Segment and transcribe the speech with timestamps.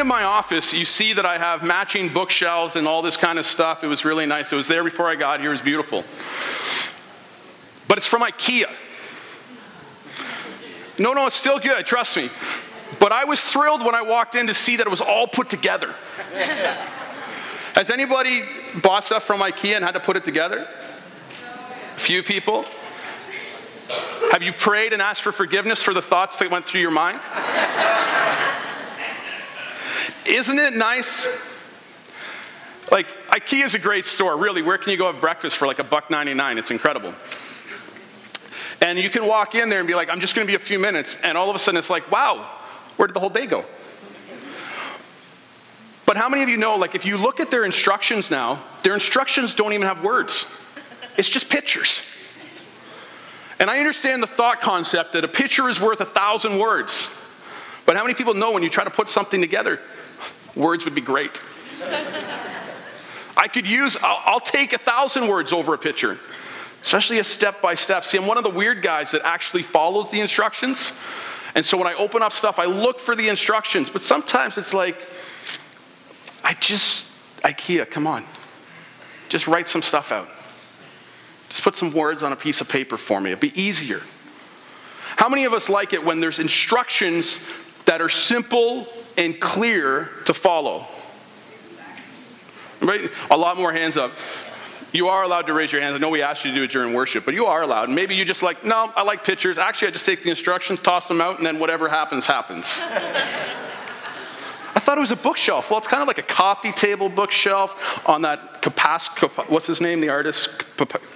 [0.00, 3.38] If in my office, you see that I have matching bookshelves and all this kind
[3.38, 3.84] of stuff.
[3.84, 4.50] It was really nice.
[4.50, 5.50] It was there before I got here.
[5.50, 6.04] It was beautiful.
[7.86, 8.70] But it's from IKEA.
[10.98, 12.30] No, no, it's still good, trust me.
[12.98, 15.50] But I was thrilled when I walked in to see that it was all put
[15.50, 15.94] together.
[17.74, 18.44] Has anybody
[18.82, 20.66] bought stuff from IKEA and had to put it together?
[21.96, 22.64] A few people.
[24.32, 27.20] Have you prayed and asked for forgiveness for the thoughts that went through your mind?
[30.26, 31.26] Isn't it nice?
[32.90, 34.62] Like, IKEA is a great store, really.
[34.62, 36.58] Where can you go have breakfast for like a buck 99?
[36.58, 37.14] It's incredible.
[38.82, 40.58] And you can walk in there and be like, I'm just going to be a
[40.58, 41.16] few minutes.
[41.22, 42.50] And all of a sudden it's like, wow,
[42.96, 43.64] where did the whole day go?
[46.06, 48.94] But how many of you know, like, if you look at their instructions now, their
[48.94, 50.46] instructions don't even have words,
[51.16, 52.02] it's just pictures.
[53.60, 57.16] And I understand the thought concept that a picture is worth a thousand words.
[57.84, 59.80] But how many people know when you try to put something together,
[60.54, 61.42] words would be great?
[63.36, 66.18] I could use, I'll, I'll take a thousand words over a picture,
[66.82, 68.04] especially a step by step.
[68.04, 70.92] See, I'm one of the weird guys that actually follows the instructions.
[71.54, 73.90] And so when I open up stuff, I look for the instructions.
[73.90, 74.96] But sometimes it's like,
[76.44, 77.06] I just,
[77.42, 78.24] IKEA, come on.
[79.28, 80.28] Just write some stuff out.
[81.48, 83.30] Just put some words on a piece of paper for me.
[83.30, 84.00] It'd be easier.
[85.16, 87.40] How many of us like it when there's instructions
[87.86, 90.86] that are simple and clear to follow?
[92.80, 93.10] Right?
[93.30, 94.16] A lot more hands up.
[94.92, 95.94] You are allowed to raise your hands.
[95.94, 97.90] I know we asked you to do it during worship, but you are allowed.
[97.90, 99.56] Maybe you just like, no, I like pictures.
[99.56, 102.80] Actually, I just take the instructions, toss them out, and then whatever happens, happens.
[104.72, 105.70] I thought it was a bookshelf.
[105.70, 110.00] Well, it's kind of like a coffee table bookshelf on that Picasso, what's his name,
[110.00, 110.64] the artist?
[110.76, 111.06] Picasso.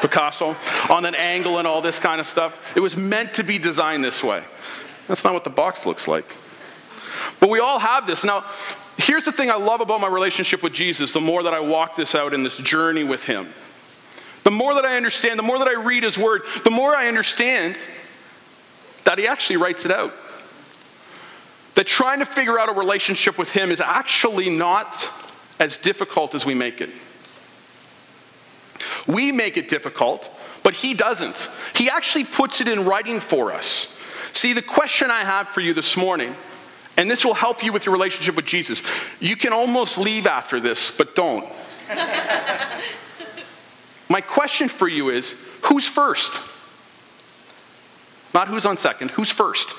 [0.00, 0.56] Picasso.
[0.92, 2.58] On an angle and all this kind of stuff.
[2.76, 4.42] It was meant to be designed this way.
[5.06, 6.24] That's not what the box looks like.
[7.40, 8.22] But we all have this.
[8.22, 8.44] Now,
[8.98, 11.96] here's the thing I love about my relationship with Jesus the more that I walk
[11.96, 13.48] this out in this journey with Him.
[14.44, 17.08] The more that I understand, the more that I read His Word, the more I
[17.08, 17.76] understand
[19.04, 20.12] that He actually writes it out.
[21.76, 25.10] That trying to figure out a relationship with Him is actually not
[25.58, 26.90] as difficult as we make it.
[29.06, 30.30] We make it difficult,
[30.62, 31.48] but He doesn't.
[31.74, 33.96] He actually puts it in writing for us.
[34.32, 36.34] See, the question I have for you this morning
[37.00, 38.82] and this will help you with your relationship with Jesus.
[39.20, 41.48] You can almost leave after this, but don't.
[44.10, 46.38] My question for you is who's first?
[48.34, 49.74] Not who's on second, who's first?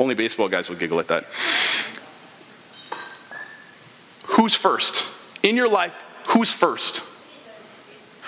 [0.00, 1.26] Only baseball guys will giggle at that.
[4.24, 5.04] Who's first?
[5.44, 5.94] In your life,
[6.30, 7.04] who's first?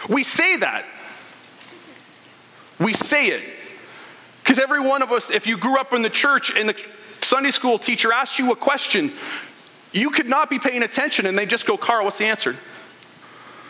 [0.09, 0.84] We say that.
[2.78, 3.43] We say it.
[4.39, 6.77] Because every one of us, if you grew up in the church and the
[7.25, 9.12] Sunday school teacher asks you a question,
[9.93, 12.57] you could not be paying attention and they just go, Carl, what's the answer?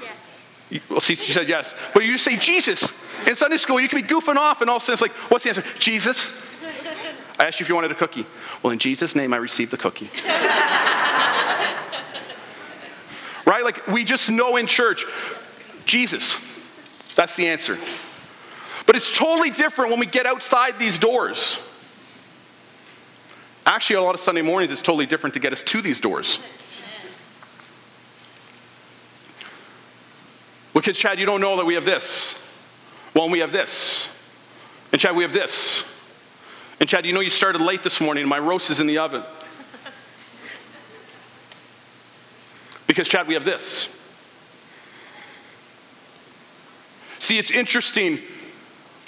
[0.01, 0.83] Yes.
[0.89, 1.75] Well, see, she said yes.
[1.93, 2.93] But you just say Jesus.
[3.27, 5.13] In Sunday school, you can be goofing off and all of a sudden it's like,
[5.31, 5.65] what's the answer?
[5.79, 6.33] Jesus.
[7.39, 8.27] I asked you if you wanted a cookie.
[8.63, 10.11] Well, in Jesus' name, I received the cookie.
[13.47, 13.65] right?
[13.65, 15.05] Like, we just know in church,
[15.85, 16.39] Jesus.
[17.15, 17.79] That's the answer.
[18.87, 21.59] But it's totally different when we get outside these doors.
[23.67, 26.39] Actually, a lot of Sunday mornings, it's totally different to get us to these doors.
[30.75, 32.39] Because, Chad, you don't know that we have this.
[33.15, 34.09] Well, we have this.
[34.93, 35.85] And, Chad, we have this.
[36.81, 38.99] And, Chad, you know you started late this morning and my roast is in the
[38.99, 39.23] oven.
[42.87, 43.89] Because, Chad, we have this.
[47.19, 48.21] See, it's interesting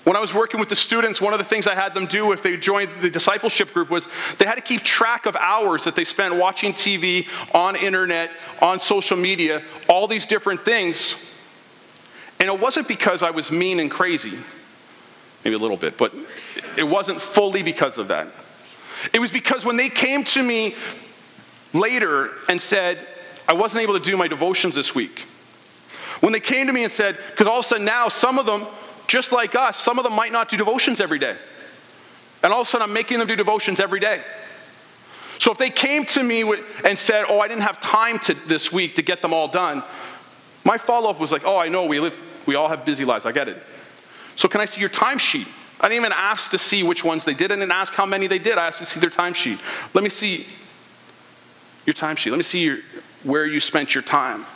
[0.07, 2.31] when I was working with the students, one of the things I had them do
[2.31, 4.07] if they joined the discipleship group was
[4.39, 8.31] they had to keep track of hours that they spent watching TV, on internet,
[8.63, 11.17] on social media, all these different things.
[12.39, 14.39] And it wasn't because I was mean and crazy,
[15.45, 16.15] maybe a little bit, but
[16.77, 18.29] it wasn't fully because of that.
[19.13, 20.77] It was because when they came to me
[21.73, 23.05] later and said,
[23.49, 25.23] I wasn't able to do my devotions this week.
[26.21, 28.47] When they came to me and said, because all of a sudden now some of
[28.47, 28.69] them
[29.07, 31.37] just like us, some of them might not do devotions every day.
[32.43, 34.23] And all of a sudden, I'm making them do devotions every day.
[35.39, 36.43] So if they came to me
[36.85, 39.83] and said, Oh, I didn't have time to, this week to get them all done,
[40.65, 43.27] my follow up was like, Oh, I know we live, we all have busy lives.
[43.27, 43.63] I get it.
[44.35, 45.47] So can I see your timesheet?
[45.81, 47.53] I didn't even ask to see which ones they did.
[47.53, 48.57] I didn't ask how many they did.
[48.57, 49.59] I asked to see their timesheet.
[49.95, 50.47] Let me see
[51.85, 52.31] your timesheet.
[52.31, 52.79] Let me see your,
[53.25, 54.47] where you spent your time.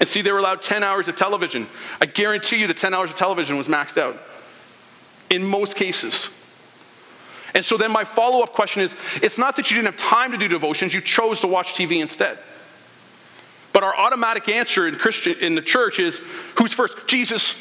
[0.00, 1.68] And see, they were allowed 10 hours of television.
[2.00, 4.16] I guarantee you the 10 hours of television was maxed out
[5.30, 6.30] in most cases.
[7.54, 10.32] And so then my follow up question is it's not that you didn't have time
[10.32, 12.38] to do devotions, you chose to watch TV instead.
[13.72, 16.20] But our automatic answer in Christian in the church is
[16.56, 17.06] who's first?
[17.06, 17.54] Jesus.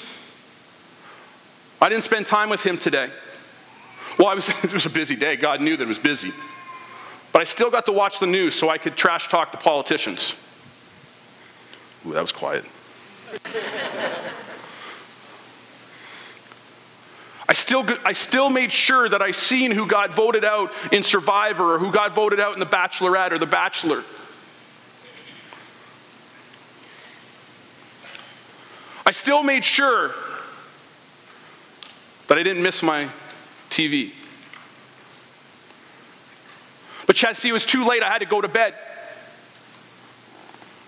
[1.81, 3.11] I didn't spend time with him today.
[4.17, 5.35] Well, I was, it was a busy day.
[5.35, 6.31] God knew that it was busy.
[7.31, 10.33] But I still got to watch the news so I could trash talk the politicians.
[12.07, 12.63] Ooh, that was quiet.
[17.49, 21.75] I still, I still made sure that I seen who got voted out in Survivor
[21.75, 24.03] or who got voted out in The Bachelorette or The Bachelor.
[29.05, 30.13] I still made sure
[32.27, 33.09] that I didn't miss my
[33.69, 34.13] TV.
[37.05, 38.03] But Chad, see, it was too late.
[38.03, 38.75] I had to go to bed.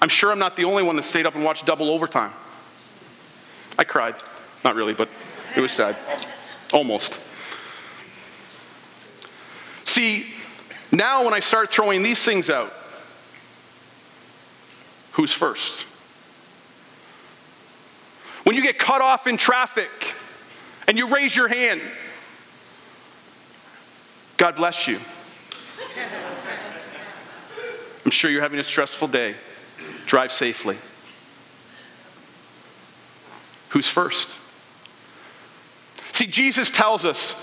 [0.01, 2.31] I'm sure I'm not the only one that stayed up and watched double overtime.
[3.77, 4.15] I cried.
[4.63, 5.09] Not really, but
[5.55, 5.97] it was sad.
[6.73, 7.21] Almost.
[9.85, 10.27] See,
[10.91, 12.73] now when I start throwing these things out,
[15.13, 15.85] who's first?
[18.43, 20.15] When you get cut off in traffic
[20.87, 21.81] and you raise your hand,
[24.37, 24.99] God bless you.
[28.05, 29.35] I'm sure you're having a stressful day.
[30.09, 30.75] Drive safely.
[33.69, 34.39] Who's first?
[36.13, 37.39] See, Jesus tells us,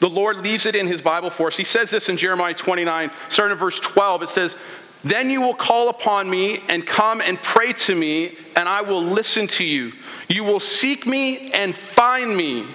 [0.00, 1.56] the Lord leaves it in his Bible for us.
[1.56, 4.24] He says this in Jeremiah 29, starting at verse 12.
[4.24, 4.56] It says,
[5.04, 9.00] Then you will call upon me and come and pray to me, and I will
[9.00, 9.92] listen to you.
[10.28, 12.66] You will seek me and find me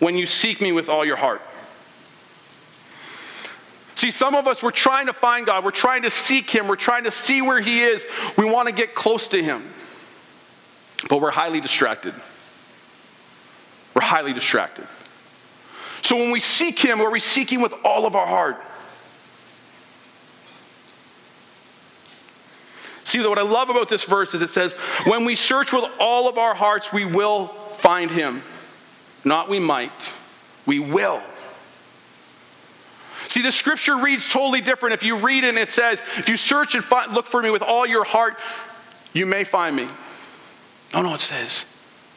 [0.00, 1.40] when you seek me with all your heart.
[4.04, 5.64] See, some of us, we're trying to find God.
[5.64, 6.68] We're trying to seek Him.
[6.68, 8.04] We're trying to see where He is.
[8.36, 9.66] We want to get close to Him.
[11.08, 12.12] But we're highly distracted.
[13.94, 14.86] We're highly distracted.
[16.02, 18.60] So when we seek Him, are we seeking with all of our heart?
[23.04, 24.74] See, what I love about this verse is it says,
[25.06, 27.46] when we search with all of our hearts, we will
[27.78, 28.42] find Him.
[29.24, 30.12] Not we might,
[30.66, 31.22] we will.
[33.34, 34.94] See, the scripture reads totally different.
[34.94, 37.50] If you read it and it says, if you search and find, look for me
[37.50, 38.36] with all your heart,
[39.12, 39.88] you may find me.
[40.92, 41.64] No, no, it says,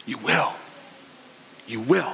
[0.06, 0.52] you will.
[1.66, 2.12] You will.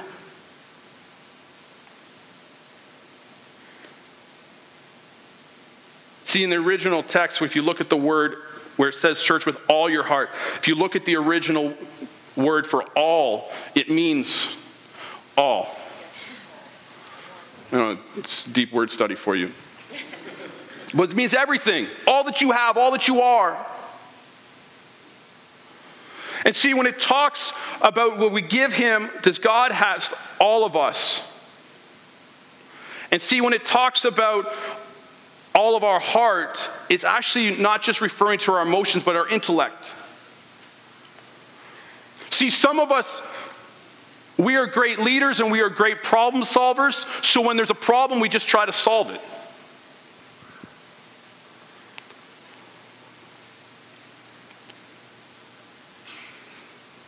[6.23, 8.37] See, in the original text, if you look at the word
[8.77, 11.75] where it says search with all your heart, if you look at the original
[12.35, 14.59] word for all, it means
[15.37, 15.67] all.
[17.71, 19.51] You know, it's deep word study for you.
[20.93, 23.57] But it means everything, all that you have, all that you are.
[26.45, 27.51] And see, when it talks
[27.81, 31.35] about what we give Him, does God has all of us?
[33.11, 34.53] And see, when it talks about
[35.55, 39.95] all of our heart, it's actually not just referring to our emotions, but our intellect.
[42.29, 43.21] See, some of us,
[44.37, 48.19] we are great leaders and we are great problem solvers, so when there's a problem,
[48.19, 49.21] we just try to solve it.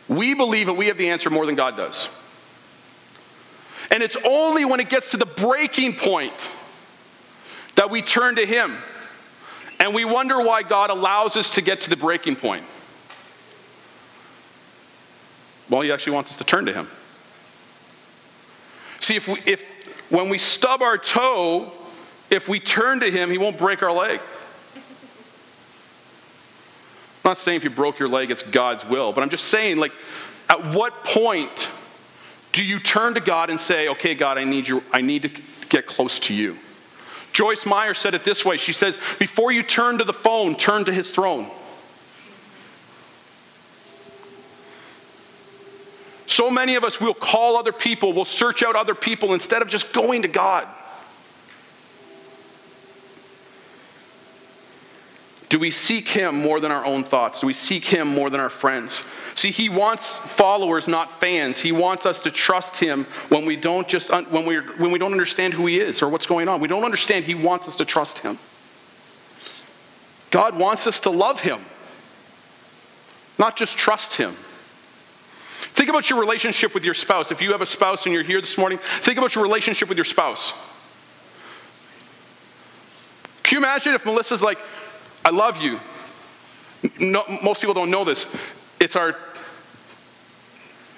[0.08, 2.08] We believe that we have the answer more than God does.
[3.90, 6.50] And it's only when it gets to the breaking point
[7.76, 8.76] that we turn to Him.
[9.78, 12.64] And we wonder why God allows us to get to the breaking point.
[15.68, 16.88] Well, He actually wants us to turn to Him.
[19.00, 21.72] See, if, we, if when we stub our toe,
[22.30, 24.20] if we turn to Him, He won't break our leg.
[27.24, 29.76] I'm not saying if you broke your leg, it's God's will, but I'm just saying,
[29.76, 29.92] like,
[30.48, 31.68] at what point
[32.52, 35.30] do you turn to God and say, okay, God, I need you, I need to
[35.68, 36.56] get close to you?
[37.32, 38.56] Joyce Meyer said it this way.
[38.56, 41.50] She says, before you turn to the phone, turn to his throne.
[46.28, 49.66] So many of us will call other people, will search out other people instead of
[49.66, 50.68] just going to God.
[55.48, 57.40] Do we seek him more than our own thoughts?
[57.40, 59.02] Do we seek him more than our friends?
[59.34, 61.58] See, he wants followers, not fans.
[61.58, 65.12] He wants us to trust him when we don't just when we when we don't
[65.12, 66.60] understand who he is or what's going on.
[66.60, 67.24] We don't understand.
[67.24, 68.38] He wants us to trust him.
[70.30, 71.64] God wants us to love Him,
[73.38, 74.36] not just trust Him.
[75.78, 77.30] Think about your relationship with your spouse.
[77.30, 79.96] If you have a spouse and you're here this morning, think about your relationship with
[79.96, 80.52] your spouse.
[83.44, 84.58] Can you imagine if Melissa's like,
[85.24, 85.78] I love you?
[86.98, 88.26] No, most people don't know this.
[88.80, 89.12] It's our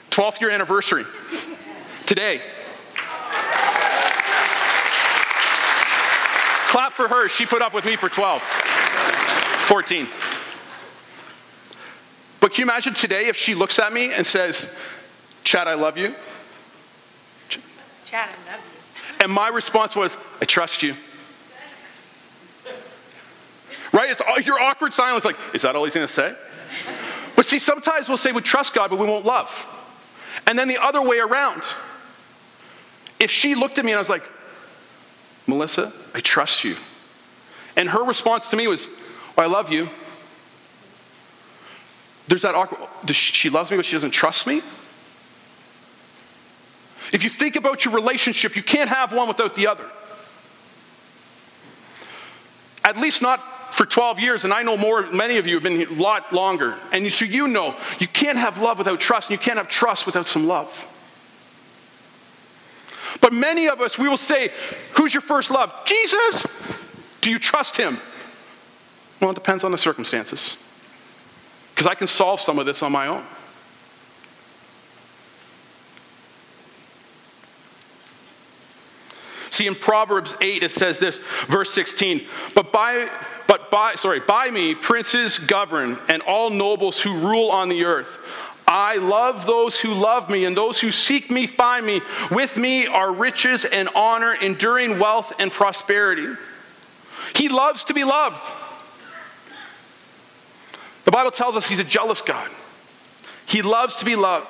[0.08, 1.04] 12th year anniversary
[2.06, 2.40] today.
[6.70, 7.28] Clap for her.
[7.28, 10.08] She put up with me for 12, 14.
[12.50, 14.75] But can you imagine today if she looks at me and says,
[15.45, 16.16] Chad, I love you?
[18.04, 19.14] Chad, I love you.
[19.23, 20.97] And my response was, I trust you.
[23.92, 24.11] Right?
[24.11, 26.35] It's all- your awkward silence, like, is that all he's going to say?
[27.37, 29.69] But see, sometimes we'll say we trust God, but we won't love.
[30.49, 31.62] And then the other way around.
[33.21, 34.25] If she looked at me and I was like,
[35.47, 36.75] Melissa, I trust you.
[37.76, 38.88] And her response to me was,
[39.37, 39.88] well, I love you.
[42.30, 44.62] There's that awkward, she, loves me, but she doesn't trust me?
[47.12, 49.84] If you think about your relationship, you can't have one without the other.
[52.84, 55.76] At least not for 12 years, and I know more, many of you have been
[55.76, 56.78] here a lot longer.
[56.92, 60.06] And so you know, you can't have love without trust, and you can't have trust
[60.06, 60.87] without some love.
[63.20, 64.52] But many of us, we will say,
[64.92, 65.75] Who's your first love?
[65.84, 66.46] Jesus!
[67.22, 67.99] Do you trust him?
[69.20, 70.64] Well, it depends on the circumstances.
[71.80, 73.25] Because I can solve some of this on my own.
[79.49, 83.08] See, in Proverbs 8, it says this, verse 16, but by,
[83.46, 88.18] but by, sorry, by me princes govern and all nobles who rule on the earth.
[88.68, 92.02] I love those who love me, and those who seek me find me.
[92.30, 96.28] With me are riches and honor, enduring wealth and prosperity.
[97.34, 98.52] He loves to be loved.
[101.11, 102.49] The Bible tells us he's a jealous God.
[103.45, 104.47] He loves to be loved.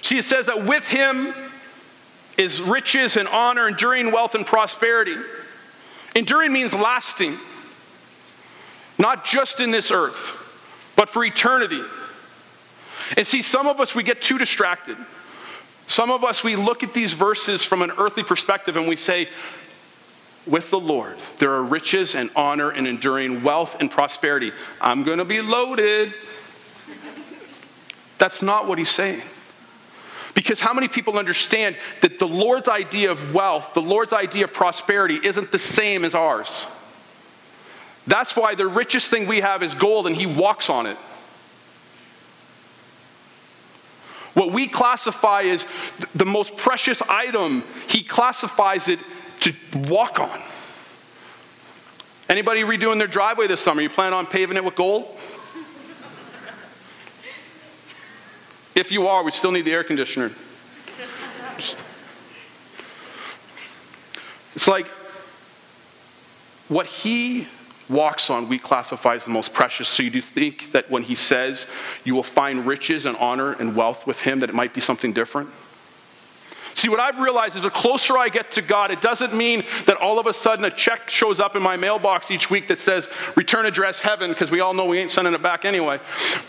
[0.00, 1.34] See, it says that with him
[2.38, 5.14] is riches and honor, enduring wealth and prosperity.
[6.16, 7.36] Enduring means lasting,
[8.98, 10.32] not just in this earth,
[10.96, 11.82] but for eternity.
[13.14, 14.96] And see, some of us, we get too distracted.
[15.86, 19.28] Some of us, we look at these verses from an earthly perspective and we say,
[20.46, 24.52] with the Lord, there are riches and honor and enduring wealth and prosperity.
[24.80, 26.14] I'm going to be loaded.
[28.18, 29.22] That's not what he's saying.
[30.34, 34.52] Because how many people understand that the Lord's idea of wealth, the Lord's idea of
[34.52, 36.66] prosperity, isn't the same as ours?
[38.06, 40.96] That's why the richest thing we have is gold and he walks on it.
[44.34, 45.66] What we classify as
[46.14, 48.98] the most precious item, he classifies it
[49.42, 49.54] to
[49.88, 50.40] walk on.
[52.28, 53.82] Anybody redoing their driveway this summer?
[53.82, 55.18] You plan on paving it with gold?
[58.74, 60.32] If you are, we still need the air conditioner.
[64.54, 64.86] It's like
[66.68, 67.46] what he
[67.88, 69.88] walks on, we classify as the most precious.
[69.88, 71.66] So you do think that when he says
[72.04, 75.12] you will find riches and honor and wealth with him, that it might be something
[75.12, 75.50] different?
[76.82, 79.98] See, what I've realized is the closer I get to God, it doesn't mean that
[79.98, 83.08] all of a sudden a check shows up in my mailbox each week that says
[83.36, 86.00] return address heaven, because we all know we ain't sending it back anyway.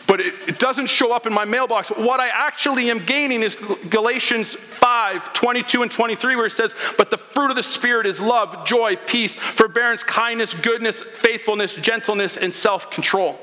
[0.08, 1.90] But it, it, doesn't show up in my mailbox.
[1.90, 3.56] What I actually am gaining is
[3.92, 8.20] Galatians 5 22 and 23, where it says, But the fruit of the Spirit is
[8.20, 13.38] love, joy, peace, forbearance, kindness, goodness, faithfulness, gentleness, and self control.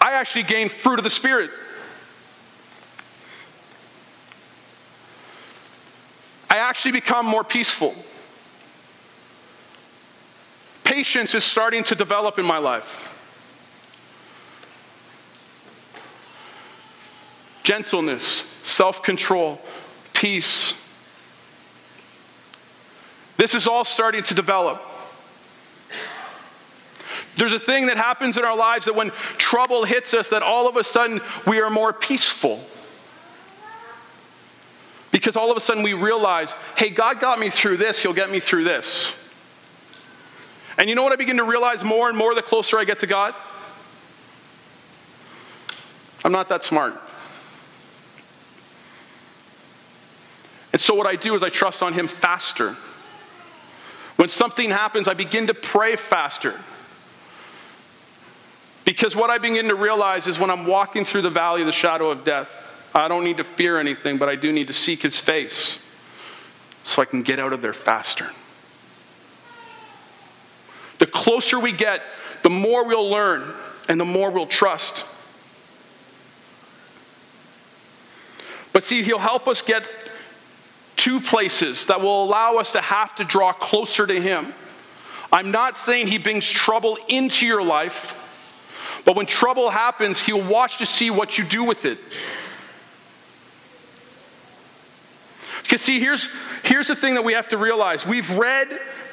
[0.00, 1.50] I actually gain fruit of the Spirit.
[6.54, 7.96] I actually become more peaceful.
[10.84, 13.10] Patience is starting to develop in my life.
[17.64, 18.22] Gentleness,
[18.62, 19.60] self control,
[20.12, 20.80] peace.
[23.36, 24.80] This is all starting to develop.
[27.36, 30.68] There's a thing that happens in our lives that when trouble hits us, that all
[30.68, 32.64] of a sudden we are more peaceful.
[35.14, 38.30] Because all of a sudden we realize, hey, God got me through this, He'll get
[38.30, 39.14] me through this.
[40.76, 42.98] And you know what I begin to realize more and more the closer I get
[42.98, 43.32] to God?
[46.24, 46.94] I'm not that smart.
[50.72, 52.76] And so what I do is I trust on Him faster.
[54.16, 56.58] When something happens, I begin to pray faster.
[58.84, 61.72] Because what I begin to realize is when I'm walking through the valley of the
[61.72, 62.63] shadow of death,
[62.94, 65.80] I don't need to fear anything, but I do need to seek his face
[66.84, 68.30] so I can get out of there faster.
[70.98, 72.02] The closer we get,
[72.42, 73.52] the more we'll learn
[73.88, 75.04] and the more we'll trust.
[78.72, 79.88] But see, He'll help us get
[80.96, 84.54] two places that will allow us to have to draw closer to Him.
[85.32, 88.20] I'm not saying He brings trouble into your life,
[89.04, 91.98] but when trouble happens, He'll watch to see what you do with it.
[95.64, 96.28] Because, see, here's,
[96.62, 98.06] here's the thing that we have to realize.
[98.06, 98.68] We've read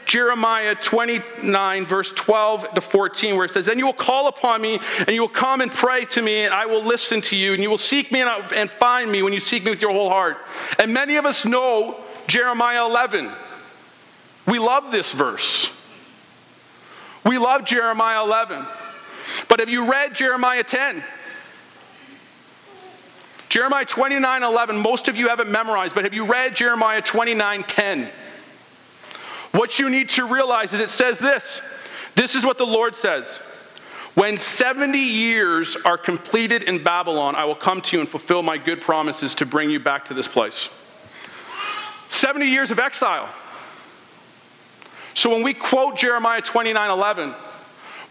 [0.06, 4.78] Jeremiah 29, verse 12 to 14, where it says, Then you will call upon me,
[5.00, 7.64] and you will come and pray to me, and I will listen to you, and
[7.64, 10.10] you will seek me and, and find me when you seek me with your whole
[10.10, 10.38] heart.
[10.78, 13.32] And many of us know Jeremiah 11.
[14.46, 15.72] We love this verse.
[17.26, 18.66] We love Jeremiah 11.
[19.48, 21.02] But have you read Jeremiah 10?
[23.52, 28.10] Jeremiah 29 11, most of you haven't memorized, but have you read Jeremiah 29 10?
[29.52, 31.62] What you need to realize is it says this
[32.16, 33.42] this is what the Lord says.
[34.16, 38.58] When 70 years are completed in Babylon, I will come to you and fulfill my
[38.58, 40.70] good promises to bring you back to this place.
[42.10, 43.28] 70 years of exile.
[45.14, 47.36] So when we quote Jeremiah 29 11,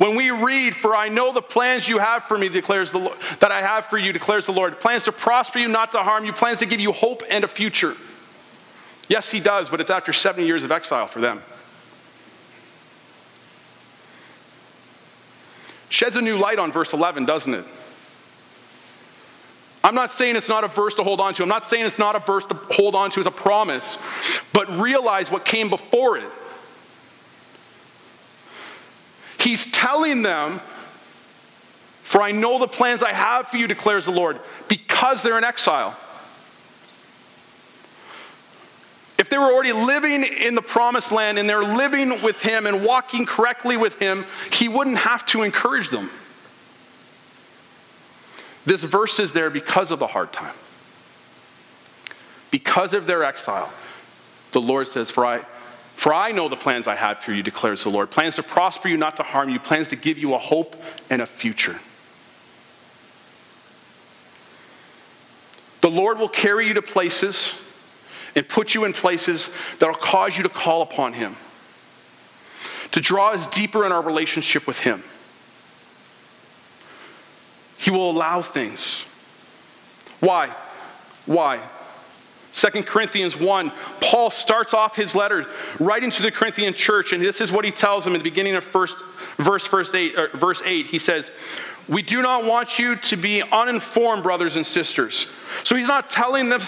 [0.01, 3.19] when we read, For I know the plans you have for me, declares the Lord,
[3.41, 4.81] that I have for you, declares the Lord.
[4.81, 7.49] Plans to prosper you, not to harm you, plans to give you hope and a
[7.49, 7.95] future.
[9.11, 11.43] Yes, he does, but it's after 70 years of exile for them.
[15.91, 17.67] Sheds a new light on verse 11, doesn't it?
[19.85, 21.43] I'm not saying it's not a verse to hold on to.
[21.43, 23.99] I'm not saying it's not a verse to hold on to as a promise,
[24.55, 26.31] but realize what came before it.
[29.41, 30.61] He's telling them,
[32.03, 35.45] For I know the plans I have for you, declares the Lord, because they're in
[35.45, 35.97] exile.
[39.19, 42.85] If they were already living in the promised land and they're living with Him and
[42.85, 46.11] walking correctly with Him, He wouldn't have to encourage them.
[48.67, 50.55] This verse is there because of the hard time.
[52.51, 53.73] Because of their exile,
[54.53, 55.45] the Lord says, For I,
[56.01, 58.89] for I know the plans I have for you, declares the Lord plans to prosper
[58.89, 60.75] you, not to harm you, plans to give you a hope
[61.11, 61.79] and a future.
[65.83, 67.55] The Lord will carry you to places
[68.35, 71.37] and put you in places that will cause you to call upon Him,
[72.93, 75.03] to draw us deeper in our relationship with Him.
[77.77, 79.05] He will allow things.
[80.21, 80.57] Why?
[81.27, 81.61] Why?
[82.61, 85.47] 2 Corinthians 1, Paul starts off his letter
[85.79, 88.55] writing to the Corinthian church, and this is what he tells them in the beginning
[88.55, 88.99] of first,
[89.39, 90.87] verse, verse, 8, uh, verse 8.
[90.87, 91.33] He says,
[91.89, 95.33] We do not want you to be uninformed, brothers and sisters.
[95.65, 96.61] So he's not telling them.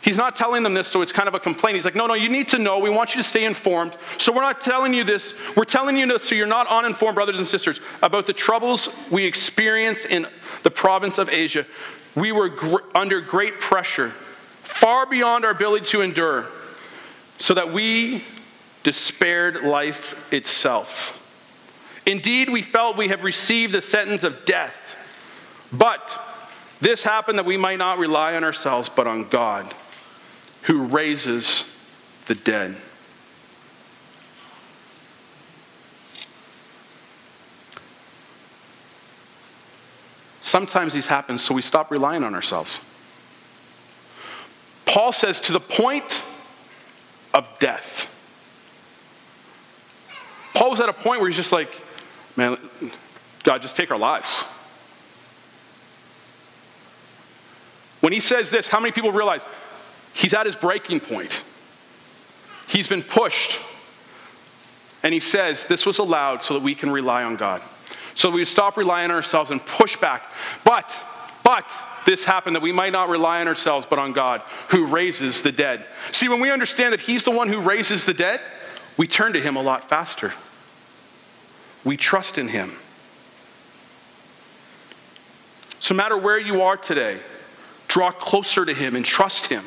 [0.00, 1.74] He's not telling them this, so it's kind of a complaint.
[1.74, 2.78] He's like, no, no, you need to know.
[2.78, 3.96] We want you to stay informed.
[4.16, 5.34] So we're not telling you this.
[5.56, 9.24] We're telling you this so you're not uninformed, brothers and sisters, about the troubles we
[9.26, 10.28] experienced in
[10.62, 11.66] the province of Asia.
[12.14, 14.12] We were gr- under great pressure
[14.68, 16.46] far beyond our ability to endure,
[17.38, 18.22] so that we
[18.82, 21.14] despaired life itself.
[22.06, 24.96] Indeed, we felt we have received the sentence of death.
[25.72, 26.18] But
[26.80, 29.74] this happened that we might not rely on ourselves, but on God,
[30.62, 31.64] who raises
[32.26, 32.76] the dead.
[40.40, 42.80] Sometimes these happen so we stop relying on ourselves.
[44.88, 46.24] Paul says, to the point
[47.34, 48.12] of death.
[50.54, 51.70] Paul was at a point where he's just like,
[52.36, 52.56] man,
[53.44, 54.42] God, just take our lives.
[58.00, 59.46] When he says this, how many people realize
[60.14, 61.42] he's at his breaking point?
[62.68, 63.60] He's been pushed.
[65.02, 67.62] And he says, This was allowed so that we can rely on God.
[68.14, 70.24] So we stop relying on ourselves and push back.
[70.64, 70.96] But,
[71.48, 71.72] but,
[72.04, 75.50] this happened that we might not rely on ourselves, but on God who raises the
[75.50, 75.86] dead.
[76.12, 78.42] See, when we understand that He's the one who raises the dead,
[78.98, 80.34] we turn to Him a lot faster.
[81.84, 82.72] We trust in Him.
[85.80, 87.18] So, no matter where you are today,
[87.86, 89.64] draw closer to Him and trust Him.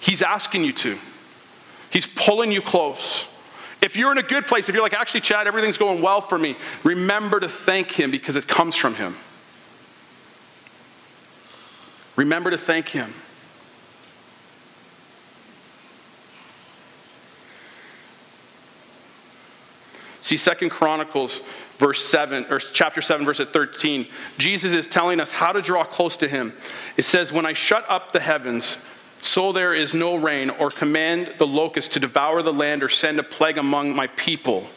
[0.00, 0.96] He's asking you to,
[1.90, 3.26] He's pulling you close.
[3.82, 6.38] If you're in a good place, if you're like, actually, Chad, everything's going well for
[6.38, 9.14] me, remember to thank Him because it comes from Him.
[12.16, 13.12] Remember to thank Him.
[20.22, 21.42] See, Second Chronicles,
[21.78, 24.06] verse 7, or chapter 7, verse 13.
[24.38, 26.52] Jesus is telling us how to draw close to him.
[26.96, 28.78] It says, When I shut up the heavens,
[29.20, 33.18] so there is no rain, or command the locust to devour the land, or send
[33.18, 34.68] a plague among my people.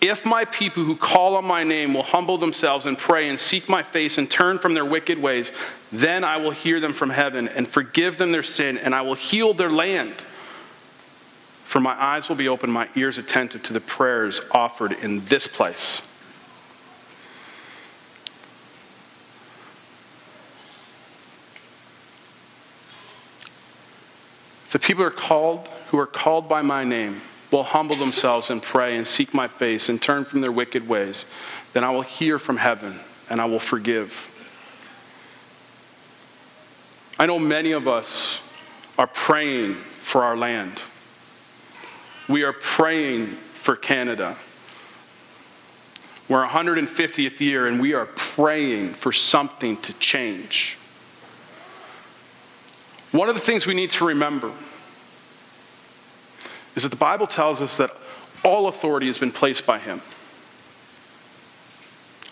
[0.00, 3.68] If my people who call on my name will humble themselves and pray and seek
[3.68, 5.52] my face and turn from their wicked ways,
[5.90, 9.14] then I will hear them from heaven and forgive them their sin, and I will
[9.14, 10.12] heal their land.
[11.64, 15.46] For my eyes will be open, my ears attentive to the prayers offered in this
[15.46, 16.02] place.
[24.70, 27.22] The people are called who are called by my name
[27.56, 31.24] will humble themselves and pray and seek my face and turn from their wicked ways,
[31.72, 34.30] then I will hear from heaven and I will forgive.
[37.18, 38.42] I know many of us
[38.98, 40.82] are praying for our land.
[42.28, 44.36] We are praying for Canada.
[46.28, 50.76] We're 150th year and we are praying for something to change.
[53.12, 54.52] One of the things we need to remember
[56.76, 57.90] is that the Bible tells us that
[58.44, 60.00] all authority has been placed by him.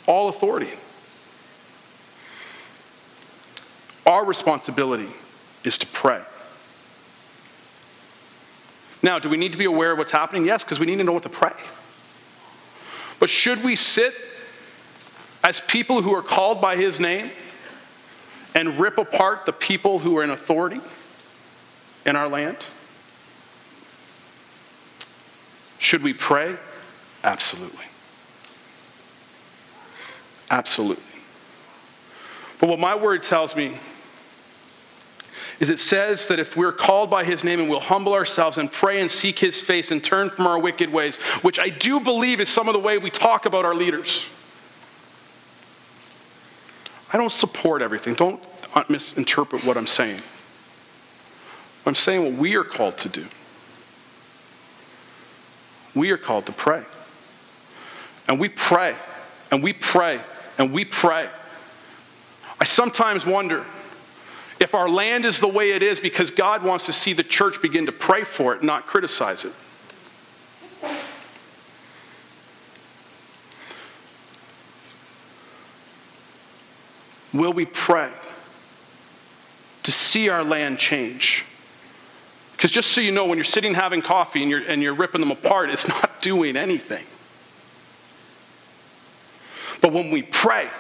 [0.07, 0.71] All authority.
[4.07, 5.09] Our responsibility
[5.65, 6.21] is to pray.
[9.03, 10.45] Now, do we need to be aware of what's happening?
[10.45, 11.53] Yes, because we need to know what to pray.
[13.19, 14.15] But should we sit
[15.43, 17.31] as people who are called by his name
[18.55, 20.81] and rip apart the people who are in authority
[22.05, 22.59] in our land?
[25.85, 26.57] Should we pray?
[27.23, 27.85] Absolutely.
[30.51, 31.05] Absolutely.
[32.59, 33.77] But what my word tells me
[35.61, 38.73] is it says that if we're called by his name and we'll humble ourselves and
[38.73, 42.41] pray and seek his face and turn from our wicked ways, which I do believe
[42.41, 44.25] is some of the way we talk about our leaders.
[47.13, 48.15] I don't support everything.
[48.15, 48.43] Don't
[48.89, 50.23] misinterpret what I'm saying.
[51.85, 53.27] I'm saying what we are called to do.
[55.95, 56.83] We are called to pray.
[58.27, 58.97] And we pray,
[59.51, 60.21] and we pray,
[60.59, 61.29] and we pray.
[62.61, 63.65] I sometimes wonder
[64.61, 67.61] if our land is the way it is because God wants to see the church
[67.61, 69.53] begin to pray for it, not criticize it.
[77.35, 78.11] Will we pray
[79.83, 81.45] to see our land change?
[82.65, 85.21] Because just so you know, when you're sitting having coffee and you're, and you're ripping
[85.21, 87.05] them apart, it's not doing anything.
[89.83, 90.71] But when we pray,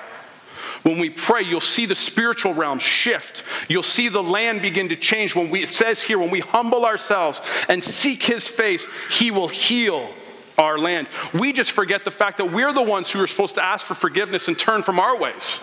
[0.82, 3.42] when we pray, you'll see the spiritual realm shift.
[3.68, 5.36] You'll see the land begin to change.
[5.36, 9.48] When we, it says here, when we humble ourselves and seek his face, he will
[9.48, 10.08] heal
[10.56, 11.06] our land.
[11.34, 13.92] We just forget the fact that we're the ones who are supposed to ask for
[13.92, 15.60] forgiveness and turn from our ways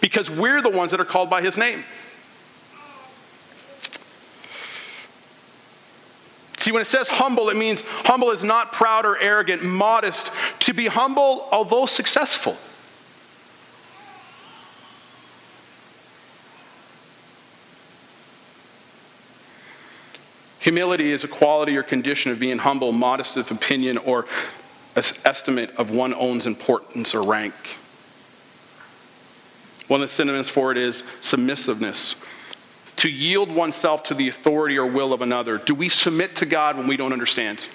[0.00, 1.84] because we're the ones that are called by his name.
[6.68, 10.30] See, when it says humble, it means humble is not proud or arrogant, modest.
[10.58, 12.58] To be humble, although successful.
[20.60, 24.26] Humility is a quality or condition of being humble, modest of opinion, or
[24.94, 27.54] estimate of one own's importance or rank.
[29.86, 32.14] One of the synonyms for it is submissiveness,
[32.98, 35.58] to yield oneself to the authority or will of another?
[35.58, 37.66] Do we submit to God when we don't understand?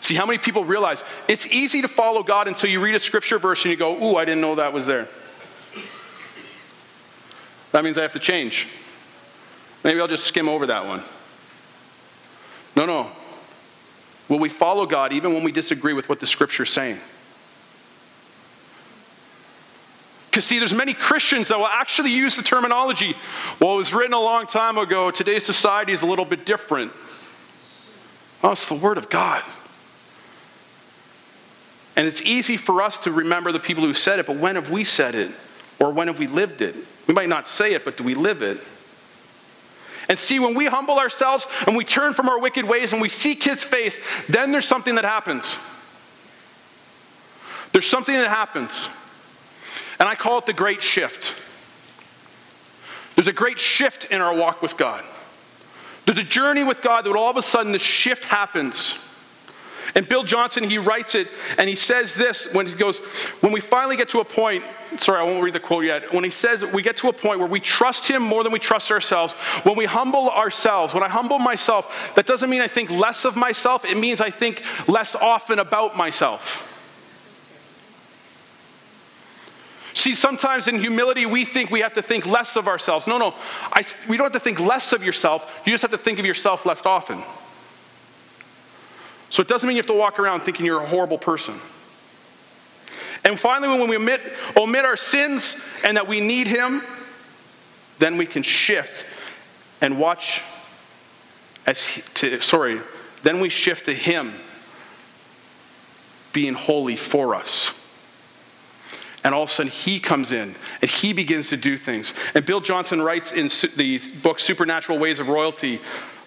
[0.00, 3.38] See, how many people realize it's easy to follow God until you read a scripture
[3.38, 5.08] verse and you go, Ooh, I didn't know that was there.
[7.72, 8.68] That means I have to change.
[9.82, 11.02] Maybe I'll just skim over that one.
[12.76, 13.10] No, no.
[14.28, 16.98] Will we follow God even when we disagree with what the scripture is saying?
[20.34, 23.14] Because, see, there's many Christians that will actually use the terminology,
[23.60, 25.12] well, it was written a long time ago.
[25.12, 26.90] Today's society is a little bit different.
[28.42, 29.44] Oh, it's the Word of God.
[31.94, 34.70] And it's easy for us to remember the people who said it, but when have
[34.70, 35.30] we said it?
[35.78, 36.74] Or when have we lived it?
[37.06, 38.58] We might not say it, but do we live it?
[40.08, 43.08] And see, when we humble ourselves and we turn from our wicked ways and we
[43.08, 45.56] seek His face, then there's something that happens.
[47.70, 48.90] There's something that happens.
[49.98, 51.34] And I call it the great shift.
[53.14, 55.04] There's a great shift in our walk with God.
[56.06, 58.98] There's a journey with God that all of a sudden the shift happens.
[59.94, 62.98] And Bill Johnson, he writes it and he says this when he goes,
[63.40, 64.64] when we finally get to a point,
[64.98, 66.12] sorry, I won't read the quote yet.
[66.12, 68.58] When he says we get to a point where we trust him more than we
[68.58, 72.90] trust ourselves, when we humble ourselves, when I humble myself, that doesn't mean I think
[72.90, 76.73] less of myself, it means I think less often about myself.
[80.04, 83.06] See, sometimes in humility, we think we have to think less of ourselves.
[83.06, 83.32] No, no,
[83.72, 85.50] I, we don't have to think less of yourself.
[85.64, 87.22] You just have to think of yourself less often.
[89.30, 91.54] So it doesn't mean you have to walk around thinking you're a horrible person.
[93.24, 94.20] And finally, when we omit,
[94.58, 96.82] omit our sins and that we need Him,
[97.98, 99.06] then we can shift
[99.80, 100.42] and watch
[101.66, 102.78] as he, to, sorry,
[103.22, 104.34] then we shift to Him
[106.34, 107.72] being holy for us.
[109.24, 112.12] And all of a sudden, he comes in and he begins to do things.
[112.34, 115.80] And Bill Johnson writes in the book Supernatural Ways of Royalty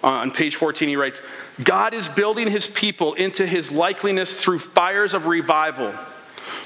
[0.04, 1.22] uh, on page 14, he writes
[1.64, 5.94] God is building his people into his likeliness through fires of revival.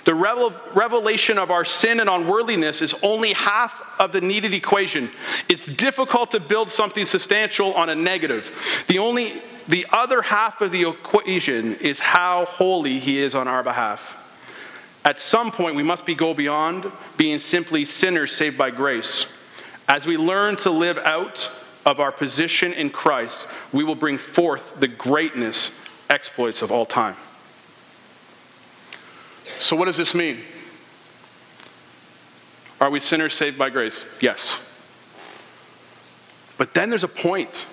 [0.03, 5.11] The revelation of our sin and unworthiness is only half of the needed equation.
[5.47, 8.83] It's difficult to build something substantial on a negative.
[8.87, 13.63] The only the other half of the equation is how holy he is on our
[13.63, 14.20] behalf.
[15.03, 19.25] At some point, we must be go beyond being simply sinners saved by grace.
[19.87, 21.49] As we learn to live out
[21.85, 25.71] of our position in Christ, we will bring forth the greatness
[26.09, 27.15] exploits of all time.
[29.43, 30.39] So, what does this mean?
[32.79, 34.05] Are we sinners saved by grace?
[34.21, 34.67] Yes.
[36.57, 37.65] But then there's a point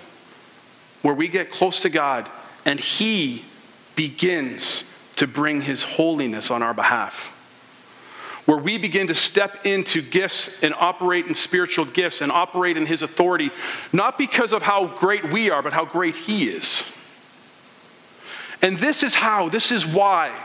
[1.03, 2.29] where we get close to God
[2.65, 3.45] and He
[3.95, 7.35] begins to bring His holiness on our behalf.
[8.45, 12.85] Where we begin to step into gifts and operate in spiritual gifts and operate in
[12.85, 13.51] His authority,
[13.91, 16.83] not because of how great we are, but how great He is.
[18.61, 20.41] And this is how, this is why.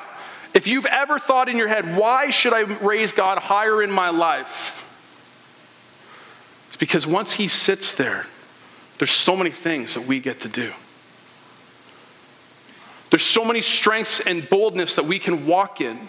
[0.55, 4.11] If you've ever thought in your head, why should I raise God higher in my
[4.11, 4.81] life?
[6.67, 8.27] It's because once He sits there,
[8.99, 10.73] there's so many things that we get to do.
[13.15, 16.09] There's so many strengths and boldness that we can walk in.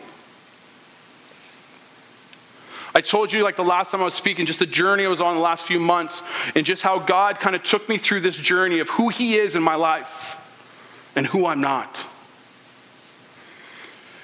[2.95, 5.21] I told you, like the last time I was speaking, just the journey I was
[5.21, 6.23] on the last few months,
[6.55, 9.55] and just how God kind of took me through this journey of who He is
[9.55, 12.03] in my life and who I'm not.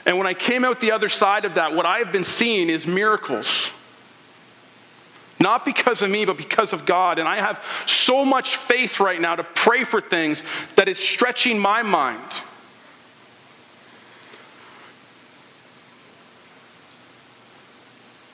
[0.08, 2.68] And when I came out the other side of that, what I have been seeing
[2.68, 3.70] is miracles.
[5.40, 7.20] Not because of me, but because of God.
[7.20, 10.42] And I have so much faith right now to pray for things
[10.78, 12.42] that it's stretching my mind.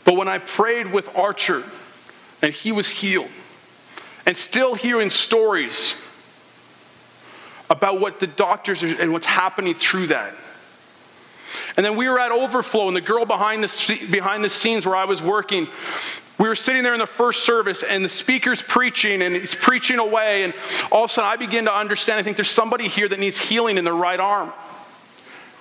[0.08, 1.64] But when I prayed with Archer
[2.42, 3.28] and he was healed,
[4.26, 6.02] and still hearing stories
[7.70, 10.34] about what the doctors are, and what's happening through that.
[11.76, 14.96] And then we were at Overflow, and the girl behind the, behind the scenes where
[14.96, 15.68] I was working,
[16.40, 20.00] we were sitting there in the first service, and the speaker's preaching, and he's preaching
[20.00, 20.54] away, and
[20.90, 23.38] all of a sudden I begin to understand I think there's somebody here that needs
[23.38, 24.54] healing in their right arm.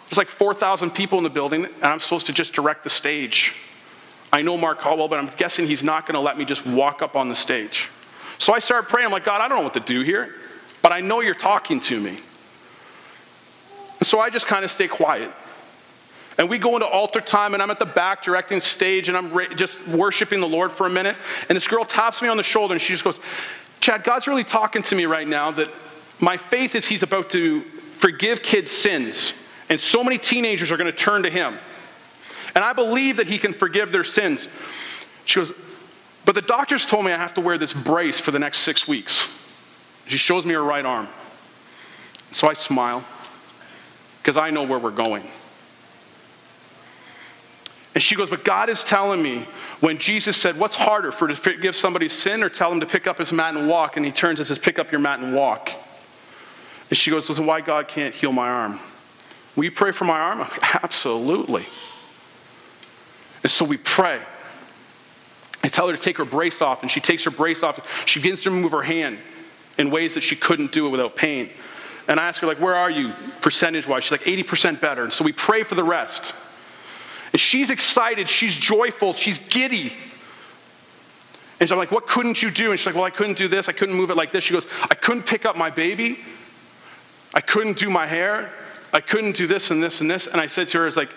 [0.09, 3.52] There's like 4,000 people in the building, and I'm supposed to just direct the stage.
[4.32, 7.02] I know Mark Caldwell, but I'm guessing he's not going to let me just walk
[7.02, 7.88] up on the stage.
[8.38, 9.06] So I started praying.
[9.06, 10.34] I'm like, God, I don't know what to do here,
[10.82, 12.18] but I know you're talking to me.
[14.02, 15.30] So I just kind of stay quiet.
[16.38, 19.56] And we go into altar time, and I'm at the back directing stage, and I'm
[19.56, 21.16] just worshiping the Lord for a minute.
[21.48, 23.18] And this girl taps me on the shoulder, and she just goes,
[23.80, 25.70] Chad, God's really talking to me right now that
[26.20, 29.32] my faith is He's about to forgive kids' sins.
[29.70, 31.58] And so many teenagers are going to turn to Him.
[32.57, 34.49] And I believe that He can forgive their sins.
[35.27, 35.53] She goes,
[36.25, 38.88] But the doctors told me I have to wear this brace for the next six
[38.88, 39.29] weeks.
[40.09, 41.07] She shows me her right arm.
[42.33, 43.05] So I smile
[44.23, 45.23] because I know where we're going.
[47.95, 49.47] And she goes, But God is telling me
[49.81, 53.07] when Jesus said, What's harder, for to forgive somebody's sin or tell him to pick
[53.07, 53.99] up his mat and walk?
[53.99, 55.73] And he turns and says, Pick up your mat and walk.
[56.88, 58.81] And she goes, Listen, why God can't heal my arm?
[59.57, 60.47] Will you pray for my arm?
[60.83, 61.66] Absolutely.
[63.46, 64.20] And so we pray.
[65.62, 67.78] I tell her to take her brace off, and she takes her brace off.
[68.04, 69.20] She begins to move her hand
[69.78, 71.50] in ways that she couldn't do it without pain.
[72.09, 74.02] And I ask her, like, where are you percentage wise?
[74.02, 75.04] She's like, 80% better.
[75.04, 76.35] And so we pray for the rest.
[77.30, 79.92] And she's excited, she's joyful, she's giddy.
[81.61, 82.72] And so I'm like, what couldn't you do?
[82.72, 84.42] And she's like, well, I couldn't do this, I couldn't move it like this.
[84.42, 86.18] She goes, I couldn't pick up my baby,
[87.32, 88.50] I couldn't do my hair,
[88.92, 90.26] I couldn't do this and this and this.
[90.26, 91.11] And I said to her, it's like,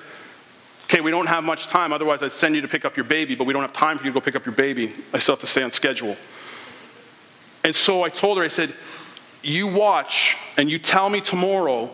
[0.89, 3.35] okay, we don't have much time, otherwise I'd send you to pick up your baby,
[3.35, 4.91] but we don't have time for you to go pick up your baby.
[5.13, 6.17] I still have to stay on schedule.
[7.63, 8.73] And so I told her, I said,
[9.43, 11.91] you watch and you tell me tomorrow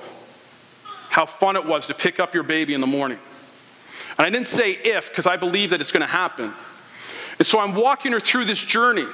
[1.09, 3.19] how fun it was to pick up your baby in the morning.
[4.17, 6.53] And I didn't say if, because I believe that it's going to happen.
[7.37, 9.05] And so I'm walking her through this journey.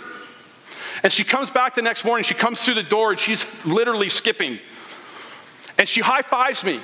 [1.03, 4.09] And she comes back the next morning, she comes through the door, and she's literally
[4.09, 4.59] skipping.
[5.79, 6.79] And she high fives me.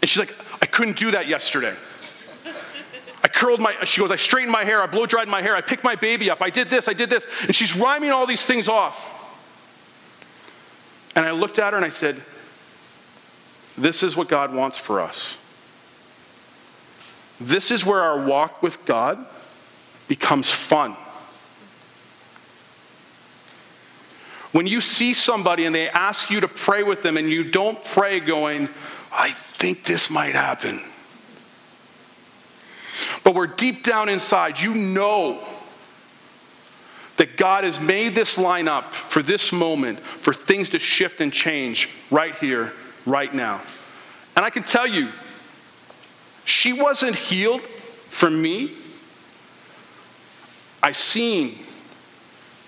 [0.00, 1.74] And she's like, I couldn't do that yesterday.
[3.22, 5.60] I curled my, she goes, I straightened my hair, I blow dried my hair, I
[5.60, 7.26] picked my baby up, I did this, I did this.
[7.42, 8.96] And she's rhyming all these things off.
[11.14, 12.22] And I looked at her and I said,
[13.76, 15.36] this is what God wants for us.
[17.38, 19.22] This is where our walk with God
[20.08, 20.96] becomes fun.
[24.52, 27.84] When you see somebody and they ask you to pray with them and you don't
[27.84, 28.70] pray going,
[29.12, 30.78] I think this might happen.
[33.22, 35.42] But we're deep down inside, you know
[37.16, 41.32] that God has made this line up for this moment, for things to shift and
[41.32, 42.74] change right here,
[43.06, 43.62] right now.
[44.36, 45.08] And I can tell you,
[46.44, 48.76] she wasn't healed from me.
[50.82, 51.60] I seen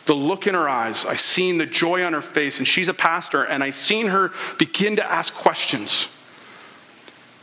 [0.07, 1.05] the look in her eyes.
[1.05, 4.33] I seen the joy on her face, and she's a pastor, and I seen her
[4.57, 6.09] begin to ask questions.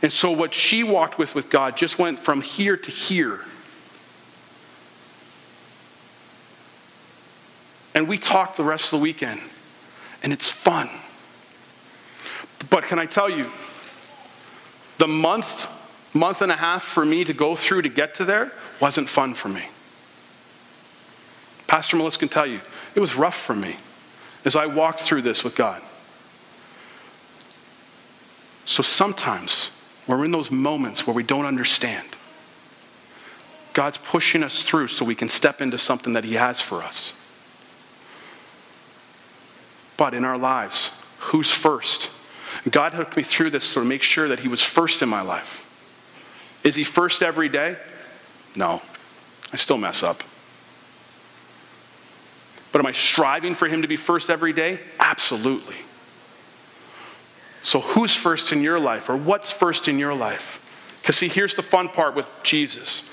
[0.04, 3.40] And so what she walked with with God just went from here to here.
[7.94, 9.40] And we talked the rest of the weekend,
[10.22, 10.90] and it's fun.
[12.68, 13.50] But can I tell you,
[14.98, 15.68] the month,
[16.14, 19.32] month and a half for me to go through to get to there wasn't fun
[19.32, 19.64] for me.
[21.66, 22.60] Pastor Melissa can tell you,
[22.94, 23.76] it was rough for me
[24.44, 25.80] as I walked through this with God.
[28.66, 29.70] So sometimes
[30.06, 32.06] we're in those moments where we don't understand.
[33.72, 37.20] God's pushing us through so we can step into something that He has for us.
[39.96, 42.10] But in our lives, who's first?
[42.70, 45.60] God took me through this to make sure that He was first in my life.
[46.62, 47.76] Is He first every day?
[48.54, 48.80] No.
[49.52, 50.22] I still mess up.
[52.72, 54.80] But am I striving for Him to be first every day?
[54.98, 55.76] Absolutely.
[57.64, 60.98] So, who's first in your life, or what's first in your life?
[61.00, 63.10] Because, see, here's the fun part with Jesus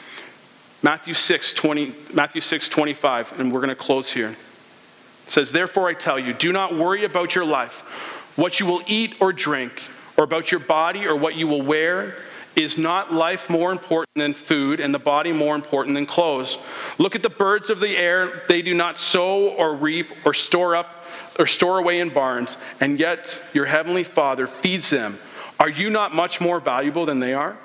[0.84, 4.32] Matthew 6, 20, Matthew 6 25, and we're going to close here.
[4.32, 8.82] It says, Therefore, I tell you, do not worry about your life, what you will
[8.88, 9.82] eat or drink,
[10.18, 12.16] or about your body or what you will wear.
[12.54, 16.58] Is not life more important than food, and the body more important than clothes?
[16.98, 18.44] Look at the birds of the air.
[18.50, 21.01] They do not sow or reap or store up
[21.40, 25.20] or store away in barns, and yet your heavenly Father feeds them.
[25.60, 27.58] Are you not much more valuable than they are?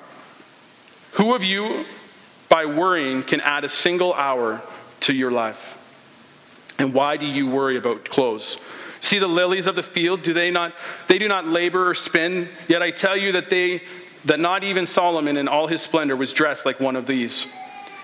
[1.12, 1.84] Who of you,
[2.48, 4.62] by worrying, can add a single hour
[5.00, 5.82] to your life?
[6.78, 8.58] And why do you worry about clothes?
[9.00, 10.74] See the lilies of the field, do they not
[11.08, 12.48] they do not labor or spin?
[12.68, 13.82] Yet I tell you that they
[14.24, 17.46] that not even Solomon in all his splendor was dressed like one of these.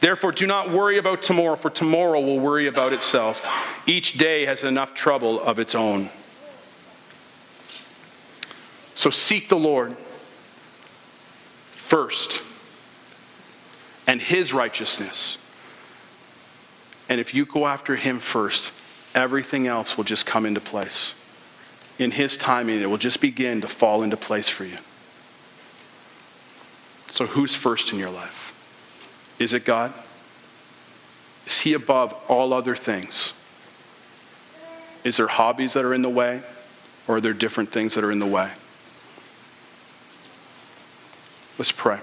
[0.00, 3.46] Therefore, do not worry about tomorrow, for tomorrow will worry about itself.
[3.86, 6.10] Each day has enough trouble of its own.
[8.94, 9.96] So seek the Lord
[11.70, 12.42] first
[14.06, 15.38] and his righteousness.
[17.08, 18.72] And if you go after him first,
[19.14, 21.14] everything else will just come into place.
[21.98, 24.78] In his timing, it will just begin to fall into place for you.
[27.08, 28.47] So, who's first in your life?
[29.38, 29.92] Is it God?
[31.46, 33.32] Is He above all other things?
[35.04, 36.42] Is there hobbies that are in the way,
[37.06, 38.50] or are there different things that are in the way?
[41.56, 41.98] Let's pray.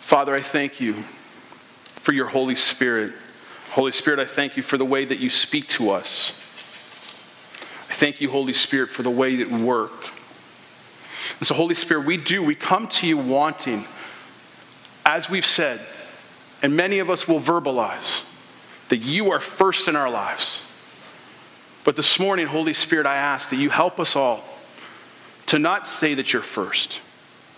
[0.00, 0.94] Father, I thank you
[2.00, 3.12] for your Holy Spirit.
[3.70, 6.40] Holy Spirit, I thank you for the way that you speak to us.
[7.88, 9.92] I thank you, Holy Spirit, for the way that you work.
[11.40, 13.86] And so, Holy Spirit, we do, we come to you wanting,
[15.06, 15.80] as we've said,
[16.62, 18.26] and many of us will verbalize,
[18.90, 20.66] that you are first in our lives.
[21.82, 24.44] But this morning, Holy Spirit, I ask that you help us all
[25.46, 27.00] to not say that you're first,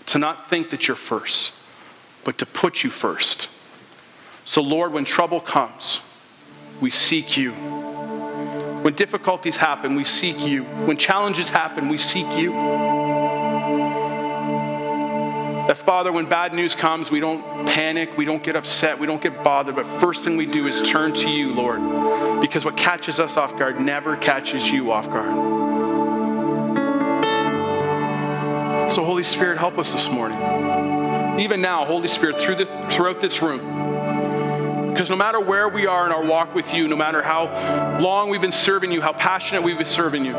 [0.06, 1.52] to not think that you're first,
[2.24, 3.48] but to put you first.
[4.44, 6.00] So, Lord, when trouble comes,
[6.80, 7.50] we seek you.
[7.50, 10.62] When difficulties happen, we seek you.
[10.64, 12.52] When challenges happen, we seek you.
[15.72, 19.22] That, Father, when bad news comes, we don't panic, we don't get upset, we don't
[19.22, 23.18] get bothered, but first thing we do is turn to you, Lord, because what catches
[23.18, 25.32] us off guard never catches you off guard.
[28.92, 31.40] So, Holy Spirit, help us this morning.
[31.40, 36.04] Even now, Holy Spirit, through this, throughout this room, Because no matter where we are
[36.04, 39.62] in our walk with you, no matter how long we've been serving you, how passionate
[39.62, 40.34] we've been serving you,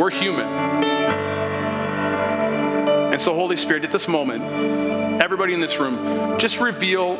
[0.00, 0.77] we're human.
[3.18, 4.44] And so, Holy Spirit, at this moment,
[5.20, 7.16] everybody in this room, just reveal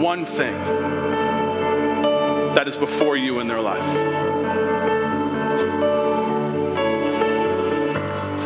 [0.00, 0.54] one thing
[2.54, 3.84] that is before you in their life.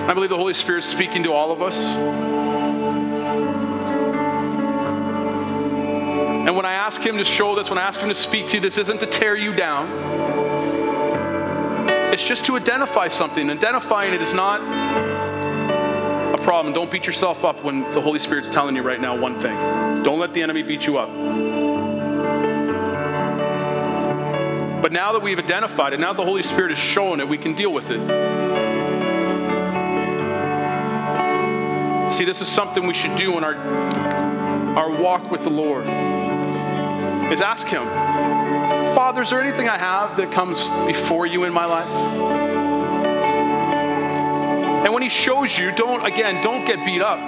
[0.08, 1.94] I believe the Holy Spirit is speaking to all of us.
[6.44, 8.56] And when I ask Him to show this, when I ask Him to speak to
[8.56, 9.92] you, this isn't to tear you down.
[12.12, 13.48] It's just to identify something.
[13.48, 14.60] Identifying it is not
[16.46, 16.72] problem.
[16.72, 19.56] Don't beat yourself up when the Holy Spirit's telling you right now one thing.
[20.04, 21.10] Don't let the enemy beat you up.
[24.80, 27.54] But now that we've identified it, now the Holy Spirit has shown it, we can
[27.54, 27.98] deal with it.
[32.12, 33.56] See, this is something we should do in our,
[34.76, 35.82] our walk with the Lord.
[37.32, 37.86] Is ask Him,
[38.94, 42.45] Father, is there anything I have that comes before you in my life?
[44.84, 47.18] And when He shows you, don't, again, don't get beat up.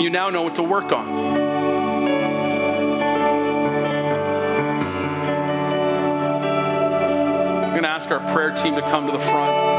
[0.00, 1.08] You now know what to work on.
[7.64, 9.76] I'm going to ask our prayer team to come to the front.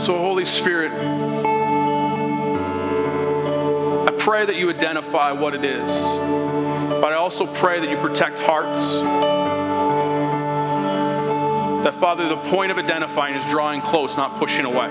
[0.00, 0.92] So, Holy Spirit,
[4.06, 5.90] I pray that you identify what it is,
[7.00, 9.45] but I also pray that you protect hearts.
[11.86, 14.88] That, Father, the point of identifying is drawing close, not pushing away.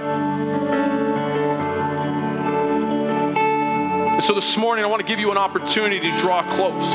[4.14, 6.86] And so this morning, I want to give you an opportunity to draw close.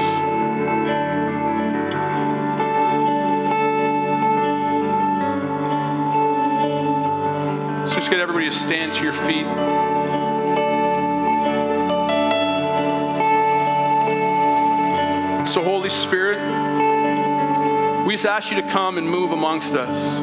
[7.91, 9.45] So just get everybody to stand to your feet.
[15.47, 16.30] So, Holy Spirit,
[18.21, 20.21] just ask you to come and move amongst us.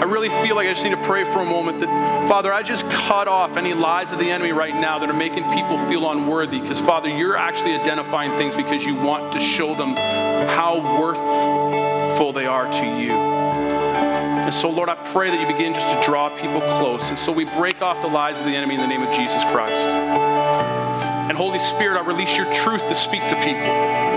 [0.00, 1.88] I really feel like I just need to pray for a moment that,
[2.28, 5.42] Father, I just cut off any lies of the enemy right now that are making
[5.50, 6.60] people feel unworthy.
[6.60, 12.46] Because, Father, you're actually identifying things because you want to show them how worthful they
[12.46, 13.10] are to you.
[13.10, 17.08] And so, Lord, I pray that you begin just to draw people close.
[17.08, 19.42] And so we break off the lies of the enemy in the name of Jesus
[19.46, 19.80] Christ.
[19.80, 24.10] And Holy Spirit, I release your truth to speak to people.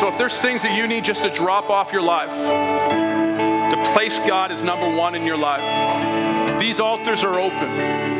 [0.00, 4.20] So if there's things that you need just to drop off your life, to place
[4.20, 8.18] God as number one in your life, these altars are open.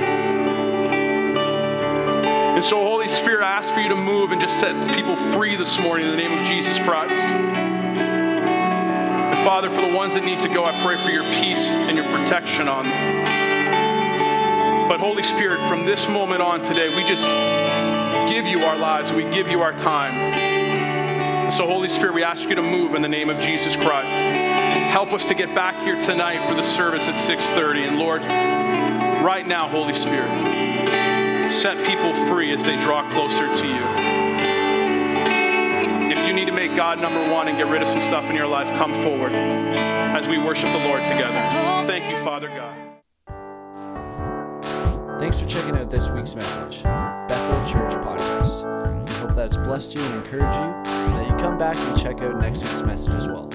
[2.58, 5.54] And so, Holy Spirit, I ask for you to move and just set people free
[5.54, 7.14] this morning in the name of Jesus Christ.
[7.14, 7.54] And
[9.44, 12.06] Father, for the ones that need to go, I pray for your peace and your
[12.06, 14.88] protection on them.
[14.88, 17.22] But Holy Spirit, from this moment on today, we just
[18.28, 20.37] give you our lives, we give you our time.
[21.56, 24.14] So, Holy Spirit, we ask you to move in the name of Jesus Christ.
[24.92, 27.84] Help us to get back here tonight for the service at 6:30.
[27.84, 30.30] And Lord, right now, Holy Spirit,
[31.50, 33.82] set people free as they draw closer to you.
[36.12, 38.36] If you need to make God number one and get rid of some stuff in
[38.36, 41.40] your life, come forward as we worship the Lord together.
[41.86, 42.74] Thank you, Father God.
[45.18, 48.64] Thanks for checking out this week's message, Bethel Church Podcast.
[49.08, 52.40] We hope that it's blessed you and encouraged you, you come back and check out
[52.40, 53.48] next week's message as well.